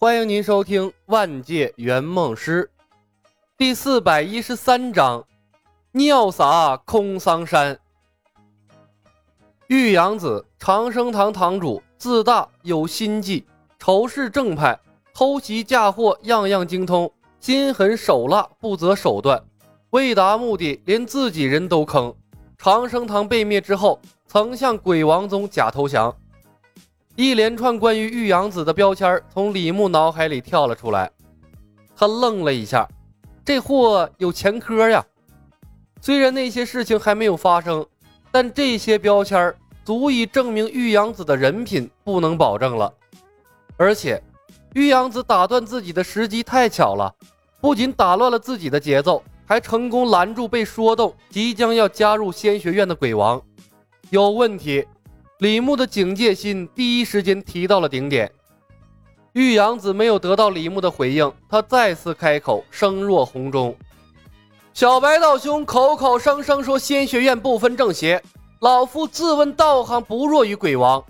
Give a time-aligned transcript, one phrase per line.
[0.00, 2.70] 欢迎您收听《万界圆梦师》
[3.56, 5.24] 第四百一十三章：
[5.90, 7.76] 尿洒空桑山。
[9.66, 13.44] 玉阳子，长生堂堂主，自大有心计，
[13.80, 14.78] 仇视正派，
[15.12, 19.42] 偷袭嫁祸样样精通，心狠手辣，不择手段，
[19.90, 22.14] 为达目的连自己人都坑。
[22.56, 26.16] 长生堂被灭之后，曾向鬼王宗假投降。
[27.18, 31.10] 一连串关于玉阳子的标签从李牧脑海里跳了出来，
[31.96, 32.88] 他愣了一下，
[33.44, 35.04] 这货有前科呀。
[36.00, 37.84] 虽然那些事情还没有发生，
[38.30, 39.52] 但这些标签
[39.84, 42.94] 足以证明玉阳子的人品不能保证了。
[43.76, 44.22] 而且，
[44.74, 47.12] 玉阳子打断自己的时机太巧了，
[47.60, 53.42] 不仅打乱了自己的节奏，还成功拦住被说动即将要加入仙学院的鬼王。
[54.10, 54.86] 有问题。
[55.38, 58.28] 李牧的警戒心第一时间提到了顶点。
[59.34, 63.76] 玉阳子没有得到李牧的回应，他再次开口，声若洪钟
[64.74, 68.20] ：“小白道兄口口声声说仙学院不分正邪，
[68.58, 71.04] 老夫自问道行不弱于鬼王，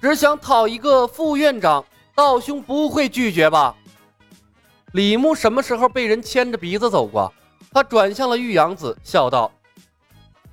[0.00, 3.76] 只想讨一个副院长，道兄不会拒绝吧？”
[4.92, 7.30] 李牧什么时候被人牵着鼻子走过？
[7.70, 9.52] 他转向了玉阳子，笑道：“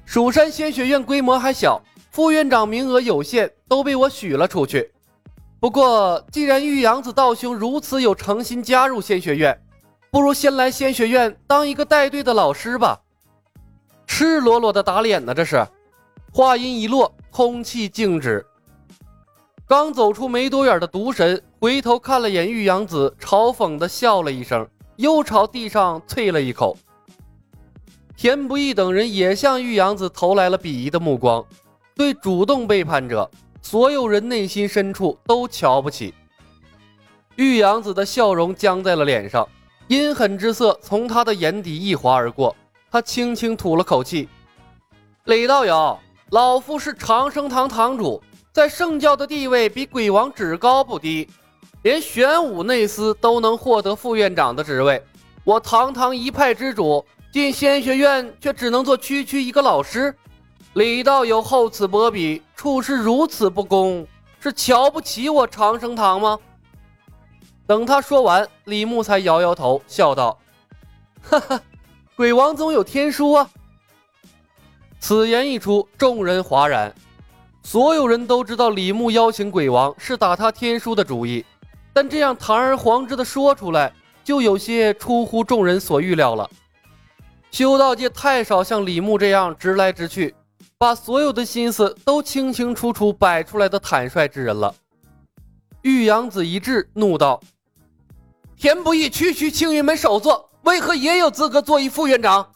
[0.03, 4.91] 蜀山仙学院规模还小。”副院长名额有限，都被我许了出去。
[5.61, 9.57] 不过，既然玉阳子道兄如此有诚心加入仙学院，
[10.11, 12.99] 不如先来仙学院当一个带队的老师吧。
[14.05, 15.65] 赤裸裸的打脸呢，这是。
[16.33, 18.45] 话音一落，空气静止。
[19.65, 26.77] 刚走出没多远的毒神回头看了眼玉阳子，嘲讽的笑了一声，又朝地上啐了一口。
[28.17, 31.45] 田不易等人也向玉阳子投来了鄙夷的目光。
[31.95, 33.29] 对主动背叛者，
[33.61, 36.13] 所有人内心深处都瞧不起。
[37.35, 39.47] 玉阳子的笑容僵在了脸上，
[39.87, 42.55] 阴狠之色从他的眼底一划而过。
[42.91, 44.27] 他轻轻吐了口气
[45.25, 45.97] ：“李道友，
[46.31, 51.27] 老夫是长生堂堂主，在圣教的地位比鬼王只高不低，
[51.83, 55.01] 连玄武内司都能获得副院长的职位。
[55.43, 60.13] 我堂堂一派之主，进仙学院却只能做区区一个老师。”
[60.73, 64.07] 李道友厚此薄彼，处事如此不公，
[64.39, 66.39] 是瞧不起我长生堂吗？
[67.67, 70.39] 等他说完，李牧才摇摇头，笑道
[71.21, 71.61] ：“哈哈，
[72.15, 73.49] 鬼王总有天书啊。”
[75.01, 76.93] 此言一出，众人哗然。
[77.63, 81.45] 所有人都知道李牧邀请鬼王是打他天书的主意，
[81.91, 83.93] 但这样堂而皇之的说出来，
[84.23, 86.49] 就有些出乎众人所预料了。
[87.51, 90.33] 修道界太少像李牧这样直来直去。
[90.81, 94.73] 把所有的心思都清清楚楚摆出来的坦率之人了。
[95.83, 97.39] 玉阳子一滞，怒道
[98.57, 102.51] ：“田不易区区青云门首座，为何也有资格做一副院长？”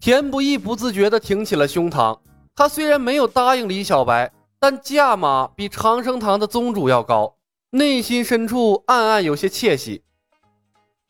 [0.00, 2.18] 田不易不自觉地挺起了胸膛。
[2.56, 7.36] 他虽然没有答应李小白，但价码比长生堂的宗主要高，
[7.72, 10.02] 内心深处暗暗有些窃喜。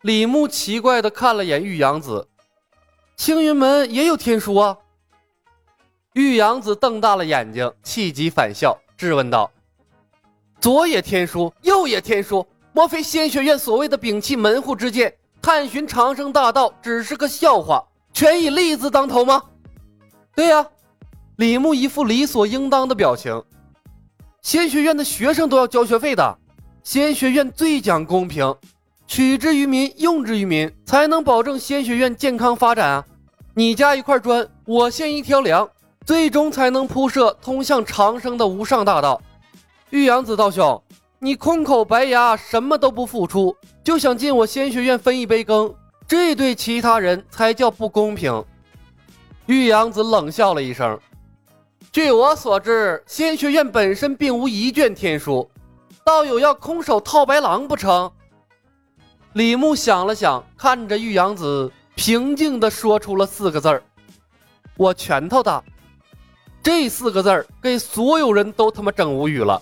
[0.01, 2.27] 李牧奇怪地看了眼玉阳子
[3.17, 4.79] ：“青云门也有天书啊？”
[6.15, 9.51] 玉阳子瞪大了眼睛，气急反笑，质问道
[10.61, 19.43] ：“左也天书，右也天书，莫非仙学院所谓的摒弃门户之见，探寻长生大道只是个笑话，全以利字当头吗
[20.37, 20.67] ？”“对呀。”
[21.37, 23.43] 李牧一副理所应当的表情。
[24.43, 26.39] “仙学院的学生都要交学费的，
[26.85, 28.55] 仙学院最讲公平，
[29.07, 33.07] 取之于民，用之于民，才能保证仙学院健康发展啊！
[33.55, 35.67] 你加一块砖，我献一条梁。”
[36.05, 39.21] 最终才能铺设通向长生的无上大道。
[39.91, 40.83] 玉阳子道兄，
[41.19, 45.73] 你空口白牙，什么都不付出，就想进我仙学院分一杯羹，
[46.09, 48.45] 这对其他人才叫不公平。
[49.47, 50.99] 玉阳子冷笑了一声
[51.93, 55.49] ：“据我所知，仙学院本身并无一卷天书，
[56.05, 58.11] 道友要空手套白狼不成？”
[59.35, 63.83] 李牧想了想，看着玉阳子，平静地说出了四个字儿
[64.77, 65.63] ：“我拳头大。”
[66.63, 69.61] 这四个字儿给所有人都他妈整无语了。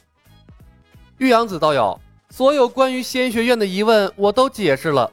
[1.17, 1.99] 玉阳子道友，
[2.29, 5.11] 所有关于仙学院的疑问我都解释了。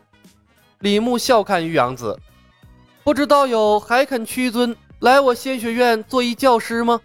[0.80, 2.20] 李牧笑看玉阳子，
[3.04, 7.00] 不知道友还肯屈尊来我仙学院做一教师吗？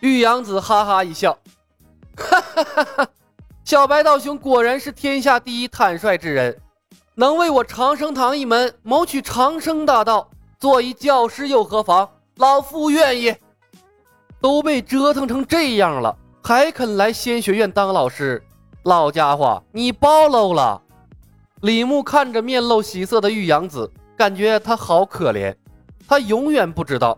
[0.00, 1.38] 玉阳子哈哈一笑，
[2.16, 3.08] 哈哈哈哈！
[3.64, 6.60] 小白道兄果然是天下第一坦率之人，
[7.14, 10.28] 能为我长生堂一门谋取长生大道，
[10.58, 12.10] 做一教师又何妨？
[12.36, 13.34] 老夫愿意。
[14.44, 18.44] 都被折腾成这样了，还肯来仙学院当老师，
[18.82, 20.82] 老家伙，你暴露了！
[21.62, 25.54] 李牧看着面露喜色的玉阳子，感觉他好可怜。
[26.06, 27.16] 他永远不知道，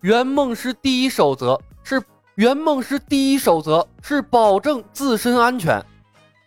[0.00, 2.02] 圆梦师第一守则是
[2.34, 5.80] 圆梦师第一守则是保证自身安全。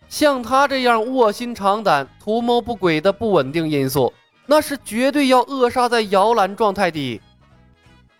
[0.10, 4.12] 像他这样卧薪尝胆、图谋不轨的不稳定因素，
[4.46, 7.22] 那是绝对要扼杀在摇篮状态的。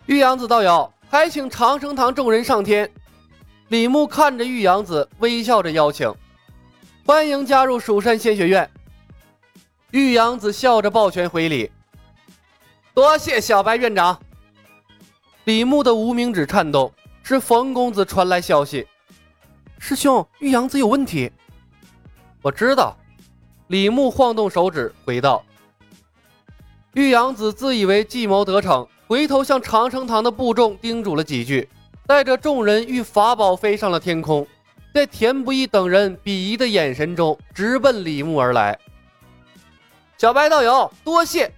[0.06, 2.90] 玉阳子道友，还请长生堂众人上天。
[3.68, 6.12] 李牧看着玉阳子，微笑着邀请
[7.04, 8.70] ：“欢迎加入蜀山仙学院。”
[9.90, 11.70] 玉阳子笑着抱拳回礼
[12.92, 14.18] ：“多谢小白院长。”
[15.44, 18.86] 李牧的无名指颤动，是冯公子传来消息
[19.78, 21.30] ：“师兄，玉阳子有问题。”
[22.42, 22.96] 我知道，
[23.68, 25.42] 李牧晃动手指回道
[26.92, 31.66] ：“玉阳子自以为计谋得逞，回头向长生堂的部众叮嘱了几句，
[32.06, 34.46] 带着众人遇法宝飞上了天空，
[34.92, 38.78] 在田不易等人鄙夷的眼神中，直奔李牧而来。
[40.18, 41.50] 小白道友，多谢！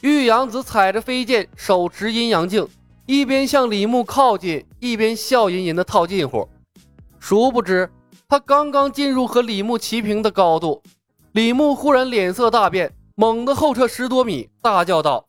[0.00, 2.66] 玉阳子踩着飞剑，手持阴阳镜，
[3.06, 6.48] 一边向李牧靠近，一边笑吟吟的套近乎，
[7.20, 7.88] 殊不知。
[8.28, 10.82] 他刚刚进入和李牧齐平的高度，
[11.32, 15.24] 李牧忽然脸色大变，猛地后撤十多米，大叫道：“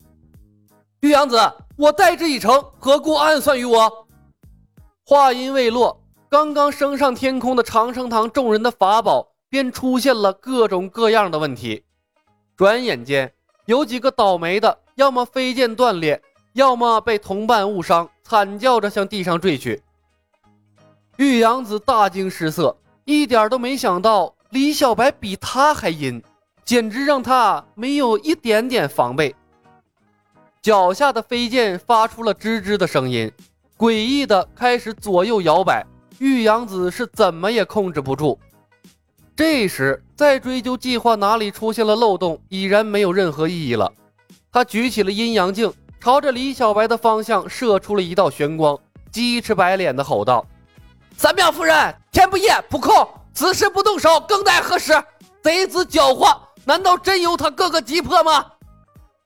[1.06, 1.38] 玉阳子，
[1.76, 4.08] 我代之以诚，何故暗算于我？”
[5.06, 11.84] 话音未落，刚刚升上天空的长生堂众人的法宝便出现了各种各样的问题。
[12.56, 13.32] 转眼间，
[13.66, 16.20] 有几个倒霉的，要么飞剑断裂，
[16.54, 19.80] 要么被同伴误伤，惨叫着向地上坠去。
[21.18, 22.76] 玉阳子大惊失色。
[23.04, 26.20] 一点都没想到李小白比他还阴，
[26.64, 29.32] 简直让他没有一点点防备。
[30.66, 33.30] 脚下的飞剑发出了吱吱的声音，
[33.78, 35.86] 诡异的开始左右摇摆。
[36.18, 38.36] 玉阳子是怎么也控制不住。
[39.36, 43.92] 这时再追究计划哪里出现了漏洞，已然没有任何意义了。
[44.50, 48.76] 他举起了阴阳镜，朝着李小白的方向射出了一道玄光，
[49.12, 50.44] 鸡翅白脸的吼道。
[51.16, 55.00] 三庙夫人，天不夜，不控，此时不动手，更待何时？
[55.44, 58.44] 贼子狡猾，难道真由他哥哥击破吗？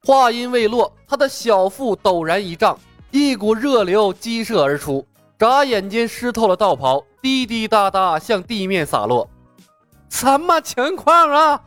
[0.07, 2.79] 话音未落，他的小腹陡然一胀，
[3.11, 5.07] 一股热流激射而出，
[5.39, 9.29] 眨眼间湿透了道袍，滴滴答答向地面洒落。
[10.09, 11.61] 什么情况啊？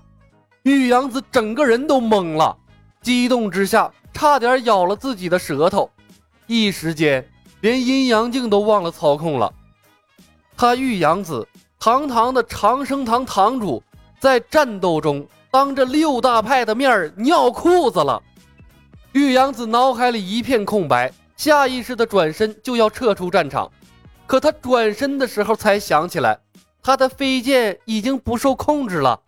[0.63, 2.57] 玉阳子整个人都懵了，
[3.03, 5.87] 激动之下差点咬了自己的舌头，
[6.47, 7.23] 一时间
[7.61, 9.53] 连阴阳镜都忘了操控了。
[10.57, 11.47] 他玉阳子
[11.79, 13.83] 堂堂的长生堂堂主，
[14.19, 18.19] 在战斗中当着六大派的面尿裤子了。
[19.11, 23.71] 玉阳子脑海里一片空白，下意识的转身就要撤出战场，
[24.25, 26.39] 可他转身的时候才想起来，
[26.81, 29.19] 他的飞剑已经不受控制了。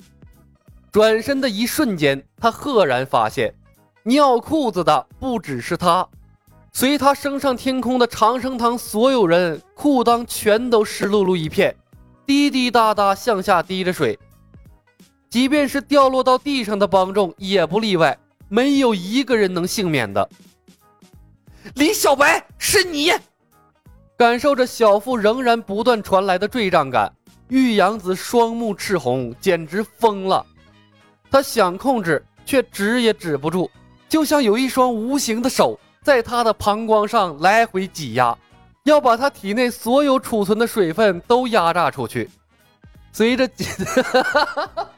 [0.91, 3.53] 转身的一瞬间，他赫然发现，
[4.01, 6.07] 尿裤子的不只是他。
[6.73, 11.75] 随他升上天空的长生堂，所有人裤裆全都湿漉漉一片，
[12.25, 14.17] 滴滴答答向下滴着水。
[15.35, 18.17] 即便是掉落到地上的帮众也不例外，
[18.47, 20.29] 没有一个人能幸免的。
[21.73, 23.11] 李小白，是你！
[24.15, 27.11] 感受着小腹仍然不断传来的坠胀感，
[27.49, 30.45] 玉阳子双目赤红，简直疯了。
[31.29, 33.69] 他想控制，却止也止不住，
[34.07, 35.77] 就像有一双无形的手。
[36.01, 38.33] 在他的膀胱上来回挤压，
[38.85, 42.29] 要把他体内所有储存的水分都压榨出去。
[43.11, 44.89] 随着哈哈哈哈哈，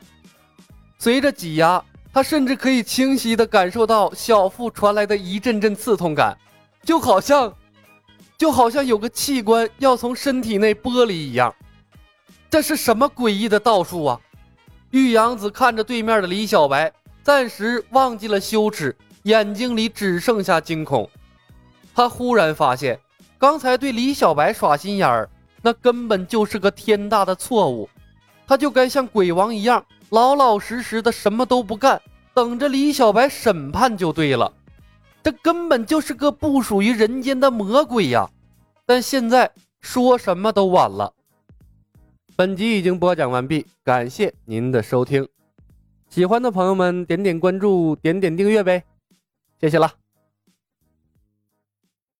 [1.00, 6.36] 随着挤压，他甚至可以清晰地感受到小腹传来的一阵阵刺痛感，
[6.84, 7.54] 就好像，
[8.38, 11.54] 就好像有个器官要从身体内剥离一样。
[12.50, 14.20] 这是什么诡异的道术啊！
[14.92, 18.96] 玉阳子看着对面的李小白，暂时忘记了羞耻。
[19.24, 21.10] 眼睛里只剩下惊恐，
[21.94, 22.98] 他忽然发现，
[23.38, 25.30] 刚才对李小白耍心眼儿，
[25.62, 27.90] 那根本就是个天大的错误。
[28.48, 32.02] 他就该像鬼王一样，老老实实的什么都不干，
[32.34, 34.52] 等着李小白审判就对了。
[35.22, 38.30] 这根本就是个不属于人间的魔鬼呀！
[38.86, 41.14] 但现在说什么都晚了。
[42.38, 45.28] 本集已经播讲完毕，感谢您的收听。
[46.10, 48.84] 喜欢的朋友们，点点关注，点点订阅呗。
[49.60, 50.07] 谢谢了。